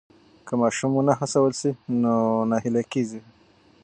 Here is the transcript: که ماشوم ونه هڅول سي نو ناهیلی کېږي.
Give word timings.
که 0.47 0.53
ماشوم 0.61 0.91
ونه 0.95 1.13
هڅول 1.19 1.51
سي 1.61 1.69
نو 2.01 2.13
ناهیلی 2.49 2.83
کېږي. 2.91 3.21